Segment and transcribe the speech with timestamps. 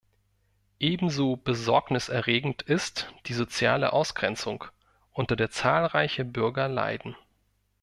[0.79, 4.63] Ebenso Besorgnis erregend ist die soziale Ausgrenzung,
[5.11, 7.15] unter der zahlreiche Bürger leiden.